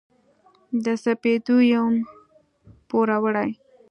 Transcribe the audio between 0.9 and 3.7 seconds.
سپېدو یم پوروړي